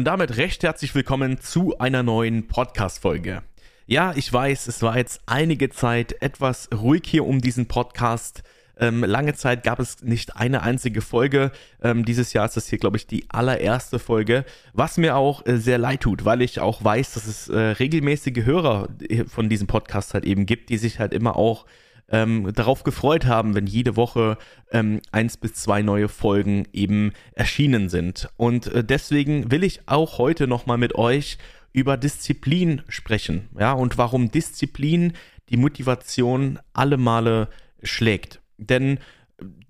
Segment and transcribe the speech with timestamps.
[0.00, 3.42] Und damit recht herzlich willkommen zu einer neuen Podcast-Folge.
[3.86, 8.42] Ja, ich weiß, es war jetzt einige Zeit etwas ruhig hier um diesen Podcast.
[8.78, 11.52] Ähm, lange Zeit gab es nicht eine einzige Folge.
[11.82, 15.58] Ähm, dieses Jahr ist das hier, glaube ich, die allererste Folge, was mir auch äh,
[15.58, 18.88] sehr leid tut, weil ich auch weiß, dass es äh, regelmäßige Hörer
[19.26, 21.66] von diesem Podcast halt eben gibt, die sich halt immer auch
[22.10, 24.36] ähm, darauf gefreut haben, wenn jede Woche
[24.72, 28.28] ähm, eins bis zwei neue Folgen eben erschienen sind.
[28.36, 31.38] Und äh, deswegen will ich auch heute nochmal mit euch
[31.72, 33.48] über Disziplin sprechen.
[33.58, 35.12] Ja, und warum Disziplin
[35.50, 37.48] die Motivation alle Male
[37.82, 38.40] schlägt.
[38.58, 38.98] Denn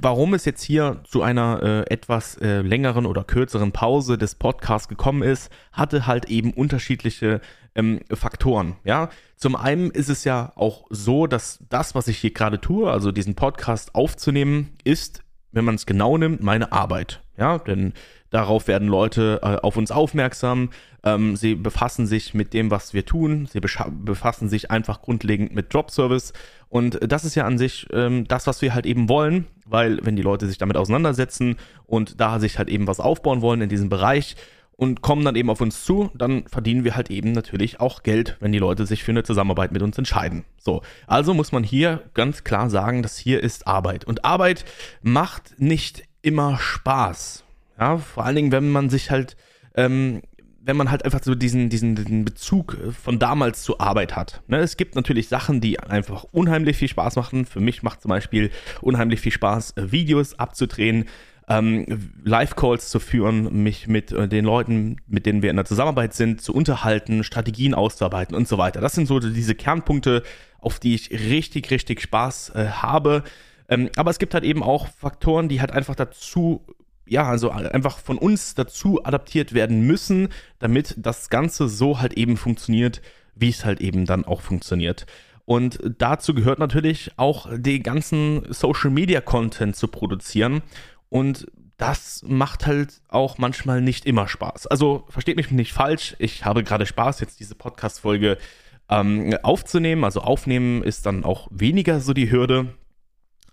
[0.00, 4.88] warum es jetzt hier zu einer äh, etwas äh, längeren oder kürzeren Pause des Podcasts
[4.88, 7.40] gekommen ist, hatte halt eben unterschiedliche
[7.74, 8.76] ähm, Faktoren.
[8.84, 12.90] Ja, zum einen ist es ja auch so, dass das, was ich hier gerade tue,
[12.90, 17.22] also diesen Podcast aufzunehmen, ist, wenn man es genau nimmt, meine Arbeit.
[17.38, 17.92] Ja, denn
[18.30, 20.70] darauf werden Leute äh, auf uns aufmerksam.
[21.04, 23.48] Ähm, sie befassen sich mit dem, was wir tun.
[23.50, 26.32] Sie befassen sich einfach grundlegend mit Drop-Service.
[26.68, 30.16] Und das ist ja an sich ähm, das, was wir halt eben wollen, weil wenn
[30.16, 31.56] die Leute sich damit auseinandersetzen
[31.86, 34.36] und da sich halt eben was aufbauen wollen in diesem Bereich
[34.76, 38.36] und kommen dann eben auf uns zu, dann verdienen wir halt eben natürlich auch Geld,
[38.40, 40.44] wenn die Leute sich für eine Zusammenarbeit mit uns entscheiden.
[40.58, 44.04] So, also muss man hier ganz klar sagen, dass hier ist Arbeit.
[44.04, 44.64] Und Arbeit
[45.02, 47.45] macht nicht immer Spaß.
[47.78, 49.36] Ja, vor allen Dingen, wenn man sich halt
[49.74, 50.22] ähm,
[50.66, 54.42] wenn man halt einfach so diesen, diesen, diesen Bezug von damals zur Arbeit hat.
[54.48, 57.46] Ne, es gibt natürlich Sachen, die einfach unheimlich viel Spaß machen.
[57.46, 61.04] Für mich macht zum Beispiel unheimlich viel Spaß, äh, Videos abzudrehen,
[61.48, 66.14] ähm, Live-Calls zu führen, mich mit äh, den Leuten, mit denen wir in der Zusammenarbeit
[66.14, 68.80] sind, zu unterhalten, Strategien auszuarbeiten und so weiter.
[68.80, 70.24] Das sind so diese Kernpunkte,
[70.58, 73.22] auf die ich richtig, richtig Spaß äh, habe.
[73.68, 76.66] Ähm, aber es gibt halt eben auch Faktoren, die halt einfach dazu
[77.06, 80.28] ja, also einfach von uns dazu adaptiert werden müssen,
[80.58, 83.00] damit das Ganze so halt eben funktioniert,
[83.34, 85.06] wie es halt eben dann auch funktioniert.
[85.44, 90.62] Und dazu gehört natürlich auch den ganzen Social Media Content zu produzieren.
[91.08, 91.46] Und
[91.76, 94.66] das macht halt auch manchmal nicht immer Spaß.
[94.66, 98.38] Also versteht mich nicht falsch, ich habe gerade Spaß, jetzt diese Podcast-Folge
[98.88, 100.02] ähm, aufzunehmen.
[100.02, 102.74] Also aufnehmen ist dann auch weniger so die Hürde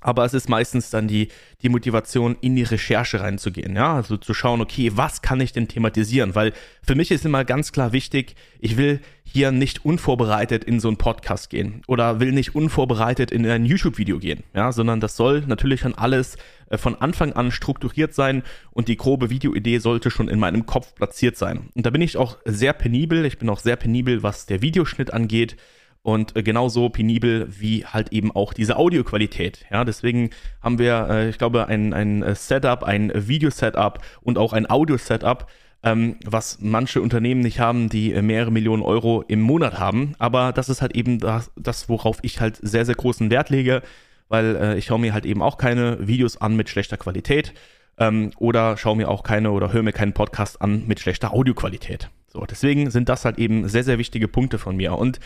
[0.04, 1.30] aber es ist meistens dann die,
[1.62, 5.68] die Motivation, in die Recherche reinzugehen, ja, also zu schauen, okay, was kann ich denn
[5.68, 6.54] thematisieren, weil
[6.86, 10.98] für mich ist immer ganz klar wichtig, ich will hier nicht unvorbereitet in so einen
[10.98, 15.82] Podcast gehen oder will nicht unvorbereitet in ein YouTube-Video gehen, ja, sondern das soll natürlich
[15.82, 16.38] dann alles
[16.70, 20.94] äh, von Anfang an strukturiert sein und die grobe Videoidee sollte schon in meinem Kopf
[20.96, 21.70] platziert sein.
[21.74, 25.14] Und da bin ich auch sehr penibel, ich bin auch sehr penibel, was der Videoschnitt
[25.14, 25.56] angeht
[26.04, 29.66] und äh, genauso penibel wie halt eben auch diese Audioqualität.
[29.72, 30.30] Ja, deswegen
[30.62, 35.48] haben wir, äh, ich glaube, ein, ein äh, Setup, ein Video-Setup und auch ein Audio-Setup,
[35.82, 40.14] ähm, was manche Unternehmen nicht haben, die mehrere Millionen Euro im Monat haben.
[40.20, 43.82] Aber das ist halt eben das, das worauf ich halt sehr, sehr großen Wert lege,
[44.28, 47.54] weil äh, ich schaue mir halt eben auch keine Videos an mit schlechter Qualität
[47.98, 52.10] ähm, oder schaue mir auch keine oder höre mir keinen Podcast an mit schlechter Audioqualität.
[52.28, 54.98] So, deswegen sind das halt eben sehr, sehr wichtige Punkte von mir.
[54.98, 55.20] Und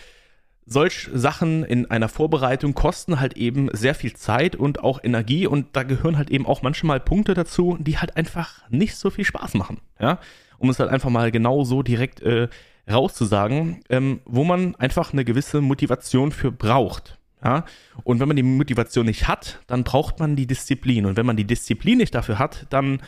[0.68, 5.68] solch Sachen in einer Vorbereitung kosten halt eben sehr viel Zeit und auch Energie und
[5.76, 9.54] da gehören halt eben auch manchmal Punkte dazu, die halt einfach nicht so viel Spaß
[9.54, 10.20] machen, ja,
[10.58, 12.50] um es halt einfach mal genau so direkt äh,
[12.90, 17.64] rauszusagen, ähm, wo man einfach eine gewisse Motivation für braucht, ja,
[18.04, 21.38] und wenn man die Motivation nicht hat, dann braucht man die Disziplin und wenn man
[21.38, 23.02] die Disziplin nicht dafür hat, dann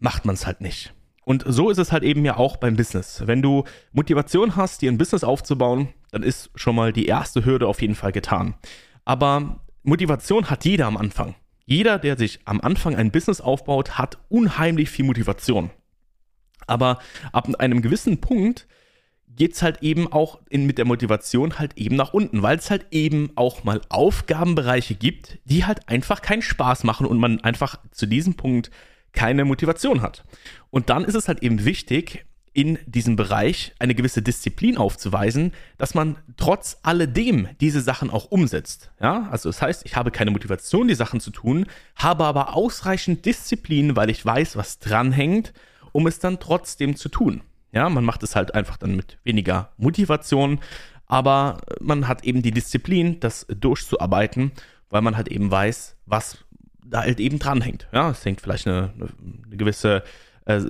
[0.00, 0.92] macht man es halt nicht.
[1.24, 3.22] Und so ist es halt eben ja auch beim Business.
[3.26, 7.66] Wenn du Motivation hast, dir ein Business aufzubauen, dann ist schon mal die erste Hürde
[7.66, 8.54] auf jeden Fall getan.
[9.04, 11.34] Aber Motivation hat jeder am Anfang.
[11.66, 15.70] Jeder, der sich am Anfang ein Business aufbaut, hat unheimlich viel Motivation.
[16.66, 16.98] Aber
[17.32, 18.66] ab einem gewissen Punkt
[19.36, 22.70] geht es halt eben auch in, mit der Motivation halt eben nach unten, weil es
[22.70, 27.78] halt eben auch mal Aufgabenbereiche gibt, die halt einfach keinen Spaß machen und man einfach
[27.90, 28.70] zu diesem Punkt
[29.14, 30.24] keine Motivation hat.
[30.70, 35.94] Und dann ist es halt eben wichtig, in diesem Bereich eine gewisse Disziplin aufzuweisen, dass
[35.94, 38.92] man trotz alledem diese Sachen auch umsetzt.
[39.00, 41.66] Ja, also das heißt, ich habe keine Motivation, die Sachen zu tun,
[41.96, 45.52] habe aber ausreichend Disziplin, weil ich weiß, was dranhängt,
[45.90, 47.42] um es dann trotzdem zu tun.
[47.72, 50.60] Ja, man macht es halt einfach dann mit weniger Motivation,
[51.06, 54.52] aber man hat eben die Disziplin, das durchzuarbeiten,
[54.90, 56.38] weil man halt eben weiß, was
[56.84, 57.88] da halt eben dranhängt.
[57.92, 60.02] Ja, es hängt vielleicht eine, eine gewisse
[60.46, 60.60] äh,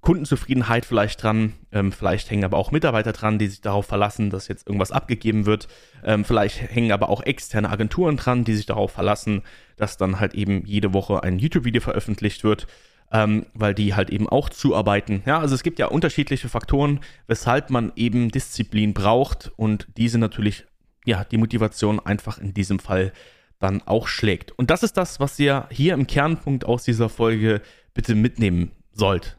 [0.00, 4.48] Kundenzufriedenheit vielleicht dran, ähm, vielleicht hängen aber auch Mitarbeiter dran, die sich darauf verlassen, dass
[4.48, 5.68] jetzt irgendwas abgegeben wird.
[6.04, 9.42] Ähm, vielleicht hängen aber auch externe Agenturen dran, die sich darauf verlassen,
[9.76, 12.66] dass dann halt eben jede Woche ein YouTube-Video veröffentlicht wird.
[13.12, 15.22] ähm, weil die halt eben auch zuarbeiten.
[15.26, 20.64] Ja, also es gibt ja unterschiedliche Faktoren, weshalb man eben Disziplin braucht und diese natürlich,
[21.04, 23.12] ja, die Motivation einfach in diesem Fall
[23.60, 24.52] dann auch schlägt.
[24.52, 27.62] Und das ist das, was ihr hier im Kernpunkt aus dieser Folge
[27.94, 29.38] bitte mitnehmen sollt.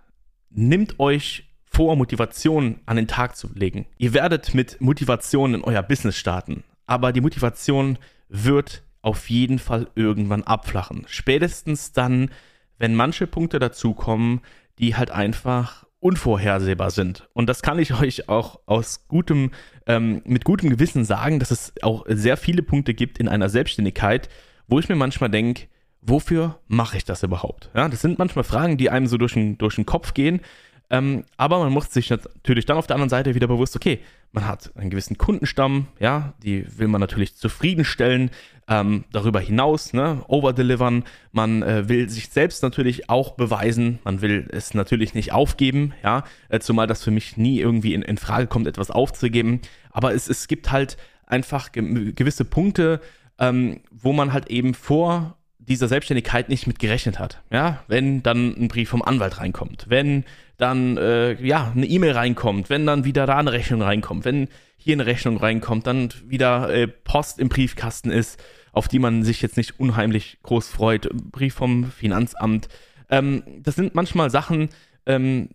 [0.49, 3.85] Nimmt euch vor, Motivation an den Tag zu legen.
[3.97, 7.97] Ihr werdet mit Motivation in euer Business starten, aber die Motivation
[8.29, 11.05] wird auf jeden Fall irgendwann abflachen.
[11.07, 12.29] Spätestens dann,
[12.77, 14.41] wenn manche Punkte dazukommen,
[14.79, 17.29] die halt einfach unvorhersehbar sind.
[17.33, 19.51] Und das kann ich euch auch aus gutem,
[19.85, 24.27] ähm, mit gutem Gewissen sagen, dass es auch sehr viele Punkte gibt in einer Selbstständigkeit,
[24.67, 25.67] wo ich mir manchmal denke,
[26.01, 27.69] wofür mache ich das überhaupt?
[27.75, 30.41] Ja, das sind manchmal Fragen, die einem so durch den, durch den Kopf gehen.
[30.89, 33.99] Ähm, aber man muss sich natürlich dann auf der anderen Seite wieder bewusst, okay,
[34.31, 38.31] man hat einen gewissen Kundenstamm, ja, die will man natürlich zufriedenstellen.
[38.67, 41.03] Ähm, darüber hinaus, ne, overdelivern.
[41.33, 43.99] Man äh, will sich selbst natürlich auch beweisen.
[44.05, 48.01] Man will es natürlich nicht aufgeben, ja, äh, zumal das für mich nie irgendwie in,
[48.01, 49.59] in Frage kommt, etwas aufzugeben.
[49.89, 50.95] Aber es, es gibt halt
[51.25, 53.01] einfach ge gewisse Punkte,
[53.39, 55.35] ähm, wo man halt eben vor
[55.71, 57.41] dieser Selbstständigkeit nicht mit gerechnet hat.
[57.51, 60.25] Ja, wenn dann ein Brief vom Anwalt reinkommt, wenn
[60.57, 64.47] dann äh, ja eine E-Mail reinkommt, wenn dann wieder da eine Rechnung reinkommt, wenn
[64.77, 68.41] hier eine Rechnung reinkommt, dann wieder äh, Post im Briefkasten ist,
[68.73, 72.67] auf die man sich jetzt nicht unheimlich groß freut, Brief vom Finanzamt.
[73.09, 74.69] Ähm, das sind manchmal Sachen,
[75.05, 75.49] ähm,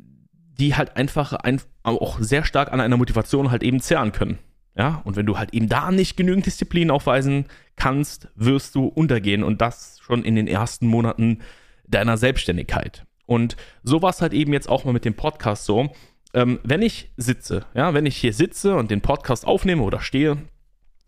[0.59, 4.39] die halt einfach ein, auch sehr stark an einer Motivation halt eben zehren können.
[4.77, 7.47] Ja, und wenn du halt eben da nicht genügend Disziplin aufweisen
[7.77, 11.41] kannst, wirst du untergehen und das schon in den ersten Monaten
[11.87, 13.07] deiner Selbstständigkeit.
[13.25, 15.91] Und so war es halt eben jetzt auch mal mit dem Podcast so.
[16.35, 20.37] Ähm, wenn ich sitze, ja, wenn ich hier sitze und den Podcast aufnehme oder stehe,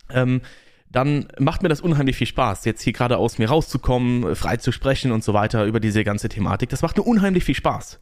[0.09, 0.41] ähm,
[0.89, 4.71] dann macht mir das unheimlich viel Spaß, jetzt hier gerade aus mir rauszukommen, frei zu
[4.71, 6.69] sprechen und so weiter über diese ganze Thematik.
[6.69, 7.99] Das macht mir unheimlich viel Spaß.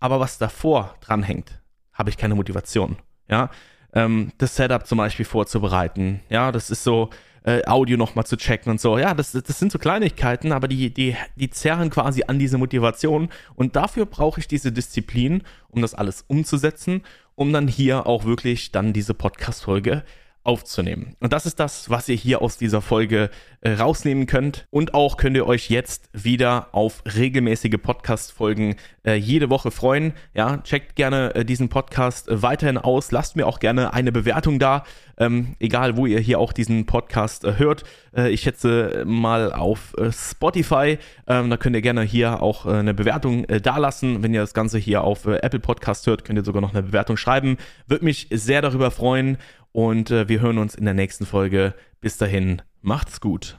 [0.00, 1.60] Aber was davor dranhängt,
[1.92, 2.96] habe ich keine Motivation.
[3.28, 3.50] Ja,
[3.94, 6.20] ähm, das Setup zum Beispiel vorzubereiten.
[6.28, 7.10] Ja, das ist so,
[7.44, 8.98] äh, Audio nochmal zu checken und so.
[8.98, 13.28] Ja, das, das sind so Kleinigkeiten, aber die, die, die zerren quasi an diese Motivation.
[13.54, 17.02] Und dafür brauche ich diese Disziplin, um das alles umzusetzen,
[17.34, 20.04] um dann hier auch wirklich dann diese Podcast-Folge
[20.44, 21.16] aufzunehmen.
[21.20, 23.30] Und das ist das, was ihr hier aus dieser Folge
[23.62, 24.66] äh, rausnehmen könnt.
[24.70, 28.76] Und auch könnt ihr euch jetzt wieder auf regelmäßige Podcast-Folgen
[29.06, 30.12] äh, jede Woche freuen.
[30.34, 33.10] Ja, checkt gerne äh, diesen Podcast äh, weiterhin aus.
[33.10, 34.84] Lasst mir auch gerne eine Bewertung da.
[35.16, 37.84] Ähm, egal, wo ihr hier auch diesen Podcast äh, hört.
[38.14, 40.98] Äh, ich schätze mal auf Spotify.
[41.26, 44.22] Ähm, da könnt ihr gerne hier auch eine Bewertung dalassen.
[44.22, 47.16] Wenn ihr das Ganze hier auf Apple Podcast hört, könnt ihr sogar noch eine Bewertung
[47.16, 47.56] schreiben.
[47.86, 49.38] Würde mich sehr darüber freuen.
[49.74, 51.74] Und äh, wir hören uns in der nächsten Folge.
[52.00, 53.58] Bis dahin, macht's gut.